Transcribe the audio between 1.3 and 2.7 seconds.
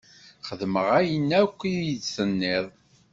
akken i yi-d-tenniḍ.